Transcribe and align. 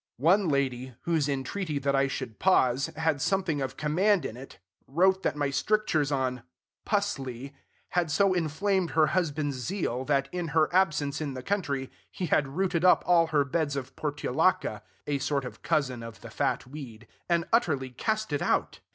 One 0.17 0.49
lady, 0.49 0.95
whose 1.03 1.29
entreaty 1.29 1.77
that 1.77 1.95
I 1.95 2.07
should 2.07 2.39
pause 2.39 2.87
had 2.95 3.21
something 3.21 3.61
of 3.61 3.77
command 3.77 4.25
in 4.25 4.35
it, 4.35 4.57
wrote 4.87 5.21
that 5.21 5.35
my 5.35 5.51
strictures 5.51 6.11
on 6.11 6.41
"pusley" 6.87 7.53
had 7.89 8.09
so 8.09 8.33
inflamed 8.33 8.89
her 8.97 9.05
husband's 9.13 9.57
zeal, 9.57 10.03
that, 10.05 10.27
in 10.31 10.47
her 10.57 10.73
absence 10.73 11.21
in 11.21 11.35
the 11.35 11.43
country, 11.43 11.91
he 12.09 12.25
had 12.25 12.47
rooted 12.57 12.83
up 12.83 13.03
all 13.05 13.27
her 13.27 13.45
beds 13.45 13.75
of 13.75 13.95
portulaca 13.95 14.81
(a 15.05 15.19
sort 15.19 15.45
of 15.45 15.61
cousin 15.61 16.01
of 16.01 16.21
the 16.21 16.31
fat 16.31 16.65
weed), 16.65 17.05
and 17.29 17.45
utterly 17.53 17.91
cast 17.91 18.33
it 18.33 18.41
out. 18.41 18.79